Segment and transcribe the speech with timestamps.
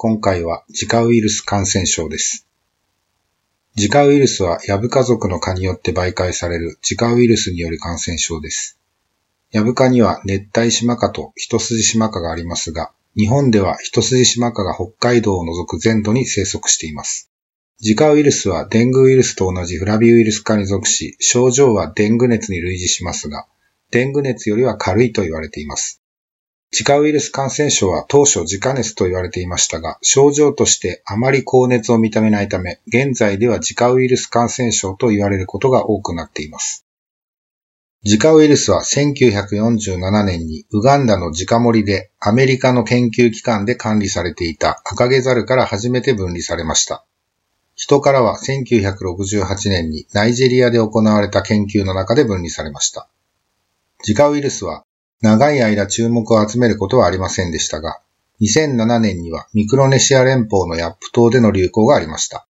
[0.00, 2.46] 今回は、自家ウイルス感染症です。
[3.74, 8.78] 自家ウイルスは、ヤブカ族の蚊によって媒介される自家ウイルスによる感染症です。
[9.50, 17.28] ヤブカには熱帯島科と一筋島科がありますが、日本では一筋島科が北海道を除く全土に生息しています。
[17.80, 23.48] 自家ウイルスはデングウイルスと同じフラビウイルス科に属し、症状はデング熱に類似しますが、
[23.90, 26.00] デング熱よりは軽いと言われています。
[26.70, 36.84] 自家ウイルス感染症は当初自家熱と言われていましたが、症状としてあまり高熱を認めないため、現在では自家ウイルス感染症と言われることが多くなっています。
[38.04, 47.04] 自家ウイルスは1947年にウガンダの自家森でアメリカの研究機関で管理されていたアカゲザルから初めて分離されました。
[47.74, 53.08] 人からは1968年にナイジェリアで行われた研究の中で分離されました。
[54.06, 54.84] 自家ウイルスは
[55.20, 58.00] 長い間注目を集めることはありませんでしたが、
[58.40, 62.46] 2007年にはミクロネシア連邦のヤップ島での流行がありました。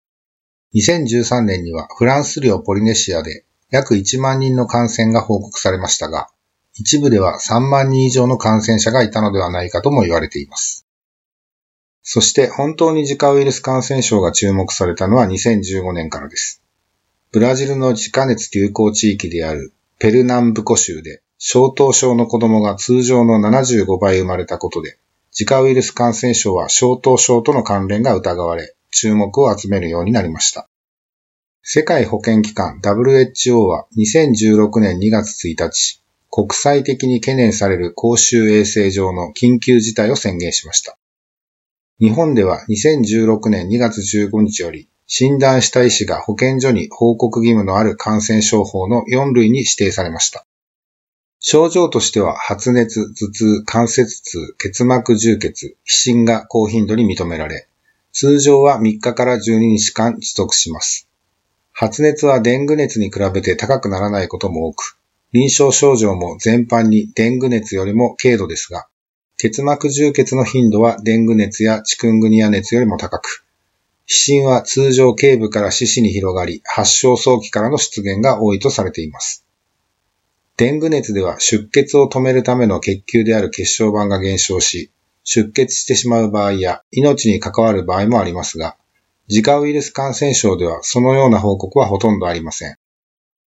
[0.75, 6.28] 2013年にはフランス領ポリネシアで約1万人の感染が報告されましたが、
[6.75, 10.86] 一部では3万人以上の感染者がいたのではないかとも言われています。
[12.03, 16.62] そして本当に自家ウイルス感染症が注目されたのは2015年からです。
[17.32, 24.99] ブラジルの自家熱流行地域であるペルナンブコ州で小頭症の子供が通常の75倍生まれたことで、
[25.31, 30.69] 自家ウイルス感染症は小頭症との関連が疑われ、注目を集めるようになりました。
[31.62, 40.99] 世界保健機関 WHO は2016年2月1日、国際的に懸念される公衆衛生上の緊急事態を宣言しました。
[42.00, 50.44] 日本では2016年2月15日より、診断した医師が保健所に報告義務のある感染症法の4類に指定されました。
[51.41, 57.69] 症状としては発熱、頭痛、関節痛、結膜充血、皮疹が高頻度に認められ、
[58.12, 61.09] 通常は3日から12日間持続します。
[61.72, 64.99] 発熱はデング熱に比べて高くならないことも多く、
[65.32, 68.88] 臨床症状も全般にデング熱よりも軽度ですが、
[69.37, 73.44] 結膜充血の頻度はデング熱やチクングニア熱よりも高く、
[74.06, 79.44] 皮疹は通常頸部から四肢に広がり、発症早期からの出現が多いとされています。
[80.58, 84.91] デング熱では出血を止めるための血球である血小板が減少し、
[85.22, 88.76] 出血してしまう場合や命に関わる場合もありますが、
[89.28, 92.76] 自家ウイルス感染症ではそのような報告はほとんどありません。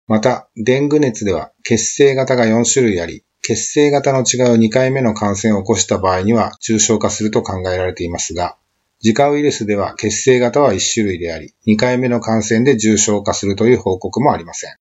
[0.07, 8.59] また、デング熱では血清型が4種類あり、血清型の違う2回目の感染を起こした場合には重症化すると考えられていますが、
[9.03, 14.77] 自家ウイルスでは血清型は1種類であり、2回目の感染で重症化するという報告もありません。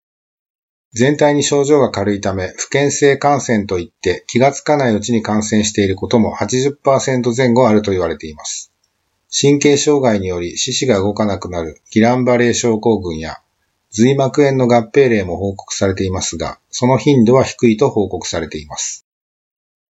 [0.98, 8.72] 全体に症状が軽いため、不検性感染といって気がつかないうちに感染していることも80%前後あると言われています。
[9.30, 13.38] 神経障害により四肢が動かなくなるギランバレー症候群や
[13.92, 19.06] 髄膜炎の合併例も報告されていますが、その頻度は低いと報告されています。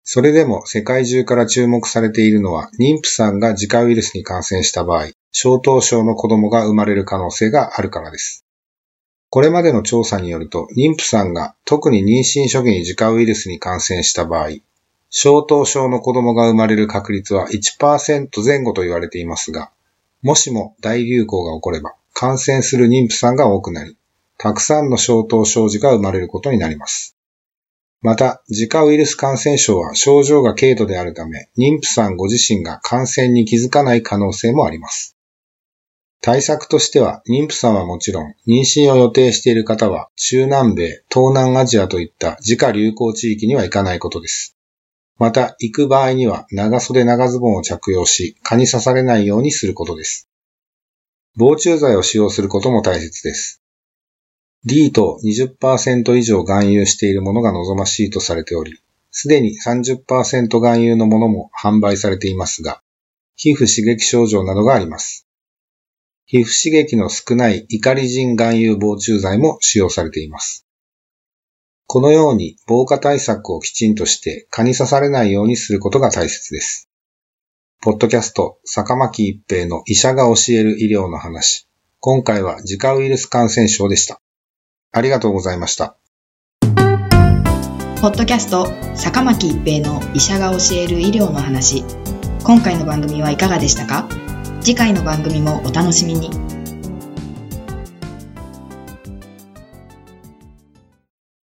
[0.05, 8.45] それでも世界中から注目されているのは、妊婦さんが自家ウイルスに感染した場合、小頭症の子供が生まれる可能性があるからです。
[9.31, 14.57] これまでの調査によると、妊婦さんが特に妊娠初期に自家ウイルスに感染した場合、
[15.09, 19.71] 小頭症の子供が生まれる確率は1%前後と言われていますが、
[20.23, 23.97] もしも大流行が起これば、感染する妊婦さんが多くなり、
[24.37, 27.17] たくさんの小頭症児が生まれることになります。
[28.03, 35.17] また、自家ウイルス感染症は症状が軽度であるため、妊婦さんご自身が感染に気づかない可能性もあります。
[36.23, 44.55] 対策としては、妊婦さんはもちろん、妊娠を予定している方は、中南米、東南アジアといった自家流行地域には行かないことです。
[45.19, 50.29] また、行く場合には、長袖長ズボンを着用し、蚊に刺されないようにすることです。
[51.37, 53.63] 防虫剤を使用することも大切です。
[54.67, 58.79] D と20%以上含有しているものが望ましいとされており、
[59.11, 62.83] すでに30%含有のものも販売されていますが、
[63.37, 65.27] 皮膚刺激症状などがあります。
[66.33, 70.65] 皮膚刺激の少ないイカリジン含有防虫剤も使用されています。
[71.89, 76.89] このように防火対策をきちんとして蚊に刺されないようにすることが大切です。
[77.83, 81.67] ポッドキャスト、坂巻一平の医者が教える医療の話。
[81.99, 84.21] 今回は自家ウイルス感染症でした。
[84.93, 85.97] ありがとうございました。
[88.01, 91.85] ポッドキャスト坂巻一平の医者が教える医療の話
[92.45, 94.09] 今回の番組はいかがでしたか？
[94.61, 96.60] 次回の番組もお楽しみに。